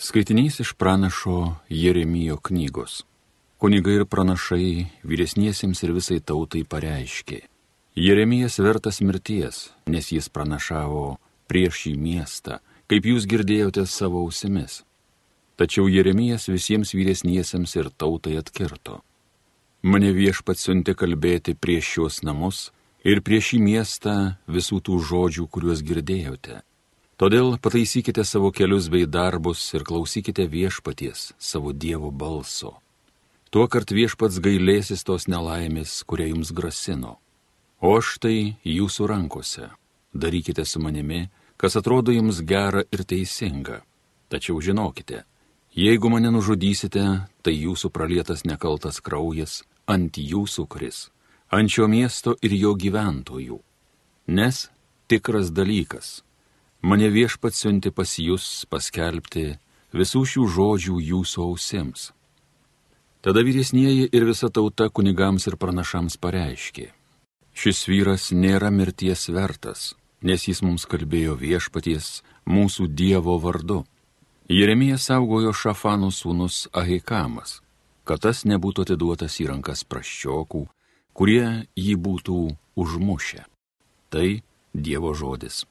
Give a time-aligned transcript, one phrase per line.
[0.00, 3.04] Skaitinys iš pranašo Jeremijo knygos.
[3.56, 7.40] Kunigai ir pranašai vyresniesiems ir visai tautai pareiškė.
[7.98, 11.16] Jeremijas vertas mirties, nes jis pranašavo
[11.50, 14.84] prieš šį miestą, kaip jūs girdėjote savo ausimis.
[15.58, 19.00] Tačiau Jeremijas visiems vyresniesiems ir tautai atkirto.
[19.82, 22.68] Mane viešpat siunti kalbėti prieš šios namus
[23.02, 26.62] ir prieš šį miestą visų tų žodžių, kuriuos girdėjote.
[27.18, 32.76] Todėl pataisykite savo kelius bei darbus ir klausykite viešpaties, savo Dievo balso.
[33.50, 37.16] Tuo kart viešpats gailėsis tos nelaimės, kurie jums grasino.
[37.82, 39.66] O štai jūsų rankose.
[40.14, 41.24] Darykite su manimi,
[41.58, 43.80] kas atrodo jums gera ir teisinga.
[44.30, 45.24] Tačiau žinokite,
[45.74, 47.04] jeigu mane nužudysite,
[47.42, 51.08] tai jūsų pralietas nekaltas kraujas ant jūsų kris,
[51.50, 53.58] ant šio miesto ir jo gyventojų.
[54.30, 54.68] Nes
[55.10, 56.20] tikras dalykas
[56.82, 59.56] Mane viešpat siunti pas jūs paskelbti
[59.90, 62.12] visų šių žodžių jūsų ausims.
[63.20, 66.92] Tada vyresnieji ir visa tauta kunigams ir pranašams pareiškė.
[67.50, 73.82] Šis vyras nėra mirties vertas, nes jis mums kalbėjo viešpaties mūsų Dievo vardu.
[74.48, 77.58] Jeremija saugojo Šafano sūnus Ahikamas,
[78.06, 80.62] kad tas nebūtų atiduotas į rankas praščiokų,
[81.12, 82.38] kurie jį būtų
[82.78, 83.42] užmušę.
[84.14, 84.28] Tai
[84.72, 85.66] Dievo žodis.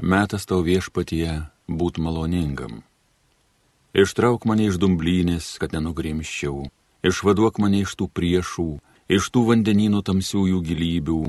[0.00, 2.82] Metas tau viešpatie būt maloningam.
[3.92, 6.70] Ištrauk mane iš dumblynės, kad nenugrimščiau,
[7.04, 8.70] išvaduok mane iš tų priešų,
[9.10, 11.22] iš tų vandenynų tamsiųjų gilybių,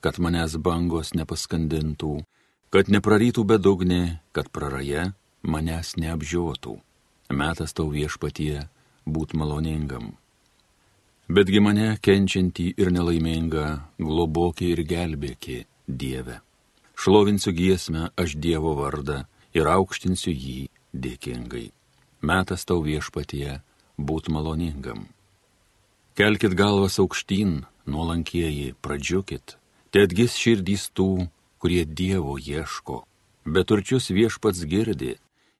[0.00, 2.22] kad manęs bangos nepaskandintų,
[2.70, 6.78] kad neprarytų bedugnė, kad praraja manęs neapžiotų.
[7.34, 8.68] Metas tau viešpatie
[9.02, 10.14] būt maloningam.
[11.26, 13.66] Betgi mane kenčiantį ir nelaimingą
[13.98, 16.38] globokį ir gelbėki, Dieve.
[16.96, 20.60] Šlovinsiu giesmę aš Dievo vardą ir aukštinsiu jį
[20.96, 21.68] dėkingai.
[22.24, 23.60] Metas tau viešpatie
[24.00, 25.06] būt maloningam.
[26.16, 29.58] Kelkit galvas aukštyn, nuolankieji, pradžiukit,
[29.92, 31.28] te atgis širdys tų,
[31.60, 33.02] kurie Dievo ieško,
[33.44, 35.18] bet turčius viešpats girdi,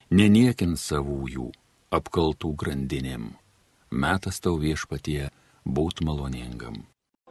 [0.08, 1.52] neniekint savųjų,
[1.92, 3.34] apkaltų grandinėm.
[3.92, 5.28] Metas tau viešpatie
[5.68, 6.86] būt maloningam.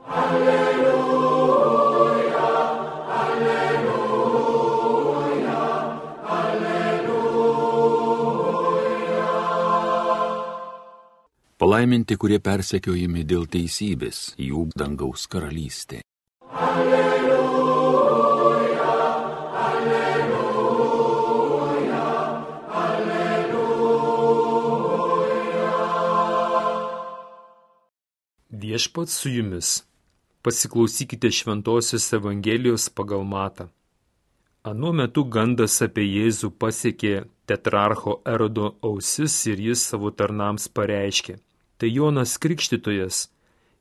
[0.06, 0.75] Alleluja.
[11.76, 15.98] Palaiminti, kurie persekiojami dėl teisybės, jų dangaus karalystė.
[16.66, 18.06] Alleluja,
[19.64, 20.54] alleluja,
[22.80, 23.74] alleluja.
[28.62, 29.84] Viešpats su jumis.
[30.48, 33.68] Pasiklausykite Šventojios Evangelijos pagal matą.
[34.64, 41.36] Anuo metu gandas apie Jėzų pasiekė tetrarcho erodo ausis ir jis savo tarnams pareiškė
[41.78, 43.26] tai Jonas Krikštytojas,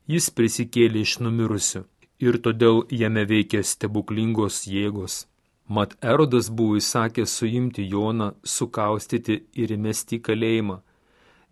[0.06, 1.84] jis prisikėlė iš numirusių
[2.24, 5.24] ir todėl jame veikia stebuklingos jėgos.
[5.68, 10.82] Mat Erodas buvo įsakęs suimti Joną, sukaustyti ir įmesti į kalėjimą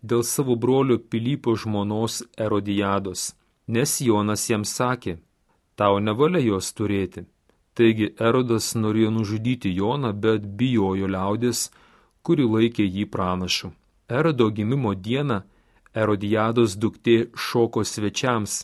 [0.03, 3.31] dėl savo brolio Pilypo žmonos Erodijados,
[3.67, 5.17] nes Jonas jam sakė,
[5.79, 7.23] tau nevalia jos turėti.
[7.73, 11.71] Taigi Erodas norėjo nužudyti Joną, bet bijojo liaudės,
[12.21, 13.71] kuri laikė jį pranašu.
[14.09, 15.41] Erodo gimimo dieną
[15.93, 18.63] Erodijados duktė šoko svečiams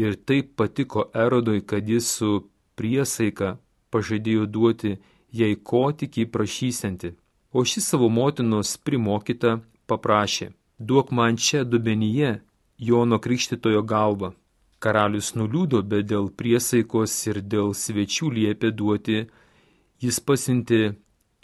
[0.00, 2.30] ir taip patiko Erodui, kad jis su
[2.74, 3.56] priesaika
[3.92, 4.96] pažadėjo duoti
[5.32, 7.14] jai ko tik įprašysianti.
[7.52, 12.40] O ši savo motinos primokyta paprašė, duok man čia dubenyje
[12.78, 14.32] Jono Krikštitojo galvą.
[14.82, 19.20] Karalius nuliūdo, bet dėl priesaikos ir dėl svečių liepė duoti,
[20.02, 20.80] jis pasinti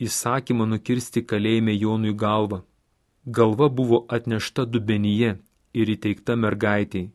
[0.01, 2.61] įsakymą nukirsti kalėjime Jonui galvą.
[3.33, 5.37] Galva buvo atnešta dubenyje
[5.81, 7.13] ir įteikta mergaitiai,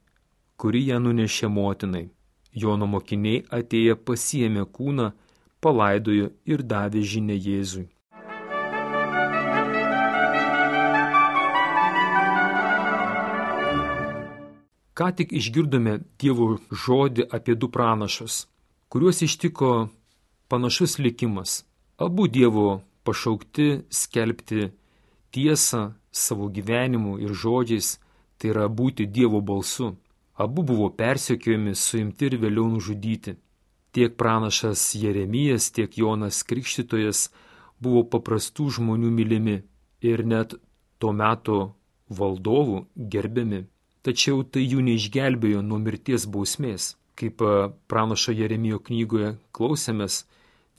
[0.56, 2.06] kuri ją nunešė motinai.
[2.62, 5.10] Jono mokiniai atėję pasiemė kūną,
[5.60, 7.84] palaidojo ir davė žinę Jėzui.
[14.96, 16.48] Ką tik išgirdome Dievo
[16.86, 18.46] žodį apie du pranašus,
[18.88, 19.74] kuriuos ištiko
[20.48, 21.66] panašus likimas.
[22.00, 24.72] Abu Dievo pašaukti skelbti
[25.36, 25.84] tiesą
[26.16, 27.98] savo gyvenimu ir žodžiais,
[28.38, 29.94] tai yra būti Dievo balsu.
[30.36, 33.36] Abu buvo persekiojami, suimti ir vėliau nužudyti.
[33.96, 37.30] Tiek pranašas Jeremijas, tiek Jonas Krikštytojas
[37.80, 39.62] buvo paprastų žmonių mylimi
[40.04, 40.58] ir net
[41.00, 41.60] to meto
[42.12, 43.64] valdovų gerbiami.
[44.06, 46.96] Tačiau tai jų neišgelbėjo nuo mirties bausmės.
[47.16, 50.26] kaip e, pranašo Jeremijo knygoje klausėmės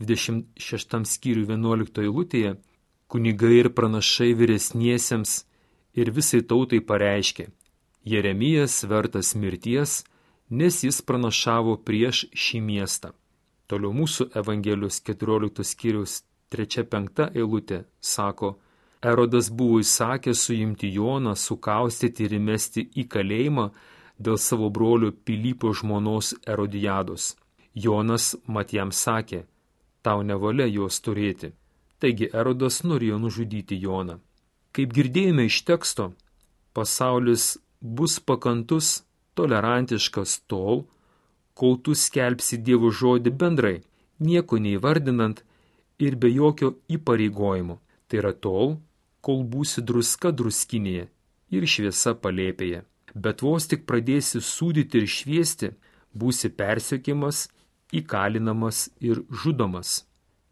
[0.05, 2.57] 26 skyrių 11 eilutėje,
[3.09, 5.45] kunigai ir pranašai vyresniesiems
[5.95, 7.49] ir visai tautai pareiškė,
[8.07, 10.05] Jeremijas vertas mirties,
[10.51, 13.11] nes jis pranašavo prieš šį miestą.
[13.67, 16.21] Toliau mūsų Evangelijos 14 skyrius
[16.55, 18.55] 3-5 eilutė sako,
[19.03, 23.67] Erodas buvo įsakęs suimti Joną, sukaustyti ir įmesti į kalėjimą
[24.19, 27.35] dėl savo brolio Pilypo žmonos Erodijados.
[27.75, 29.45] Jonas mat jam sakė,
[30.03, 31.53] tau nevalia juos turėti.
[32.01, 34.19] Taigi Erodas norėjo nužudyti Joną.
[34.77, 36.11] Kaip girdėjome iš teksto,
[36.77, 39.03] pasaulis bus pakantus,
[39.37, 40.85] tolerantiškas tol,
[41.57, 43.77] kol tu skelbsi Dievo žodį bendrai,
[44.21, 45.41] nieko neįvardinant
[45.99, 47.79] ir be jokio įpareigojimo.
[48.07, 48.77] Tai yra tol,
[49.25, 51.09] kol būsi druska druskinėje
[51.57, 52.85] ir šviesa palėpėje.
[53.17, 55.73] Bet vos tik pradėsi sūdyti ir šviesti,
[56.13, 57.47] būsi persiekimas,
[57.97, 60.05] įkalinamas ir žudomas.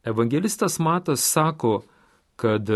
[0.05, 1.85] Evangelistas Matas sako,
[2.37, 2.69] kad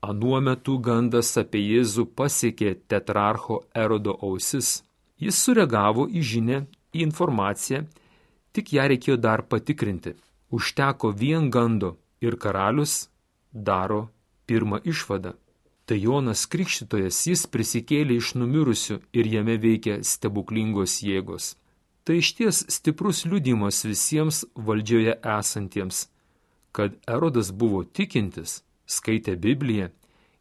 [0.00, 4.82] anuo metu gandas apie Jėzų pasiekė tetrarcho erodo ausis.
[5.22, 6.58] Jis sureagavo į žinę,
[6.94, 7.84] į informaciją,
[8.52, 10.16] tik ją reikėjo dar patikrinti.
[10.50, 13.08] Užteko vien gando ir karalius
[13.52, 14.08] daro
[14.46, 15.34] pirmą išvadą.
[15.84, 21.54] Tai Jonas Krikščitojas jis prisikėlė iš numirusių ir jame veikia stebuklingos jėgos.
[22.04, 26.06] Tai išties stiprus liudimas visiems valdžioje esantiems,
[26.74, 29.90] kad Erodas buvo tikintis, skaitė Bibliją,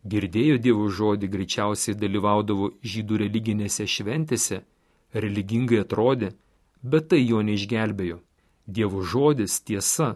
[0.10, 4.64] girdėjo Dievo žodį, greičiausiai dalyvaudavo žydų religinėse šventėse,
[5.14, 6.34] religingai atrodė,
[6.82, 8.20] bet tai jo neišgelbėjo.
[8.66, 10.10] Dievo žodis tiesa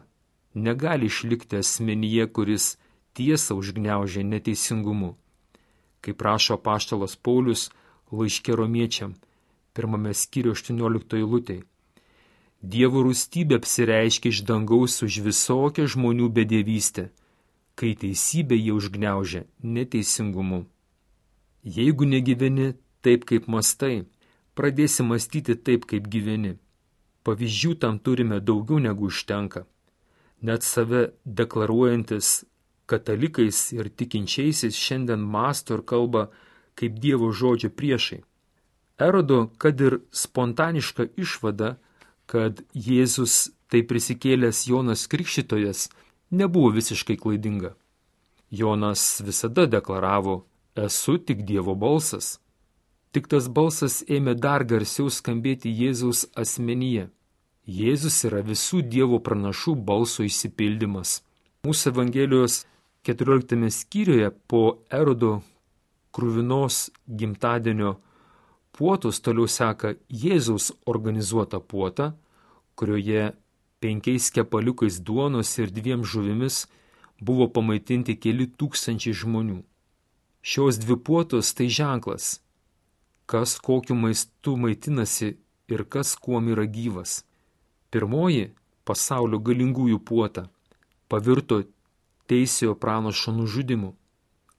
[0.55, 2.75] negali išlikti asmenyje, kuris
[3.13, 5.13] tiesą užgneužė neteisingumu.
[6.01, 7.69] Kaip rašo paštalas Paulius
[8.11, 9.13] laiškė romiečiam,
[9.75, 11.65] pirmame skyriu 18 eilutėje.
[12.61, 17.11] Dievo rūstybė apsireiškia iš dangaus už visokią žmonių bedėvystę,
[17.77, 20.65] kai teisybė jie užgneužia neteisingumu.
[21.61, 22.73] Jeigu negyveni
[23.05, 24.07] taip, kaip mastai,
[24.57, 26.57] pradėsi mąstyti taip, kaip gyveni.
[27.27, 29.67] Pavyzdžių tam turime daugiau negu užtenka.
[30.41, 32.45] Net save deklaruojantis
[32.87, 36.29] katalikais ir tikinčiaisiais šiandien masto ir kalba
[36.77, 38.23] kaip Dievo žodžio priešai.
[38.97, 41.77] Erodo, kad ir spontaniška išvada,
[42.27, 45.87] kad Jėzus tai prisikėlęs Jonas Krikščitojas,
[46.31, 47.73] nebuvo visiškai klaidinga.
[48.51, 50.45] Jonas visada deklaravo,
[50.75, 52.37] esu tik Dievo balsas.
[53.11, 57.07] Tik tas balsas ėmė dar garsiau skambėti Jėzaus asmenyje.
[57.67, 61.21] Jėzus yra visų Dievo pranašų balso išsipildymas.
[61.67, 62.61] Mūsų Evangelijos
[63.07, 65.41] 14 skyriuje po erodo
[66.15, 67.97] krūvinos gimtadienio
[68.77, 72.13] puotos toliau seka Jėzaus organizuota puota,
[72.77, 73.31] kurioje
[73.81, 76.65] penkiais kepaliukais duonos ir dviem žuvimis
[77.21, 79.63] buvo pamaitinti keli tūkstančiai žmonių.
[80.41, 82.37] Šios dvi puotos tai ženklas,
[83.25, 85.33] kas kokiu maistu maitinasi
[85.73, 87.23] ir kas kuom yra gyvas.
[87.91, 88.53] Pirmoji
[88.85, 90.45] pasaulio galingųjų puota
[91.09, 91.63] pavirto
[92.29, 93.95] teisėjo pranašo nužudimu.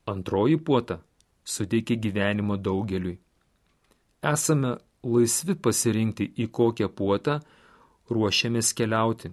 [0.09, 1.01] Antroji puota
[1.45, 3.19] suteikė gyvenimo daugeliui.
[4.23, 4.77] Esame
[5.07, 7.39] laisvi pasirinkti, į kokią puotą
[8.11, 9.31] ruošiamės keliauti.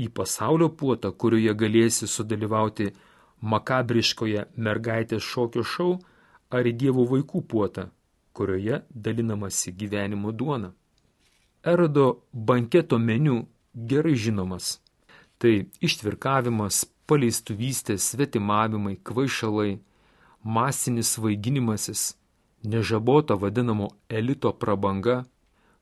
[0.00, 2.88] Į pasaulio puotą, kurioje galėsi sudalyvauti
[3.42, 5.98] makabriškoje mergaitės šokio šou,
[6.50, 7.90] ar į Dievo vaikų puotą,
[8.32, 10.72] kurioje dalinamasi gyvenimo duona.
[11.62, 14.78] Erodo banketo meniu gerai žinomas.
[15.38, 19.78] Tai ištvirkavimas, paleistuvystės, svetimavimai, kvaišalai,
[20.44, 22.14] masinis vaiginimasis,
[22.64, 25.22] nežabota vadinamo elito prabanga,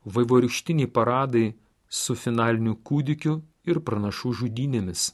[0.04, 1.52] vaivorykštiniai paradai
[1.88, 5.12] su finaliniu kūdikiu ir pranašų žudynėmis,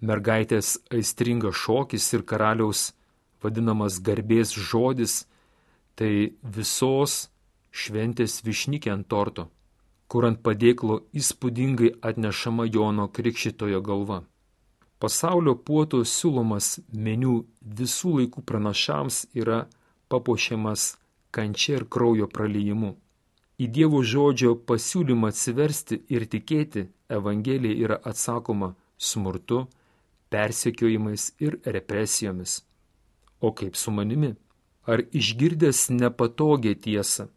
[0.00, 2.92] mergaitės aistringas šokis ir karaliaus
[3.42, 5.24] vadinamas garbės žodis,
[5.98, 7.28] tai visos
[7.72, 9.48] šventės višnikė ant torto,
[10.06, 14.22] kur ant padėklo įspūdingai atnešama Jono Krikščitojo galva.
[15.02, 19.64] Pasaulio puoto siūlomas meniu visų laikų pranašams yra
[20.12, 20.82] papuošiamas
[21.34, 22.92] kančia ir kraujo pralyjimu.
[23.62, 29.66] Į Dievo žodžio pasiūlymą atsiversti ir tikėti Evangelija yra atsakoma smurtu,
[30.32, 32.62] persekiojimais ir represijomis.
[33.40, 34.32] O kaip su manimi?
[34.90, 37.28] Ar išgirdęs nepatogią tiesą,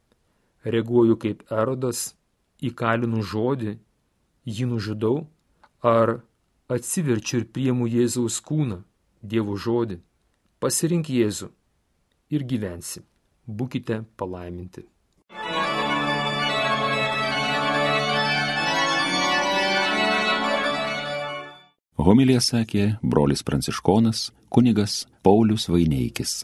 [0.66, 2.16] reaguoju kaip erodas,
[2.70, 3.76] įkalinu žodį,
[4.50, 5.28] jį nužudau,
[5.84, 6.18] ar
[6.76, 8.82] atsiverčiu ir priemu Jėzaus kūną,
[9.22, 10.00] Dievo žodį.
[10.62, 11.52] Pasirink Jėzų
[12.30, 13.04] ir gyvensi.
[13.46, 14.86] Būkite palaiminti.
[22.06, 26.44] Homilija sakė brolis pranciškonas, kunigas Paulius Vaineikis.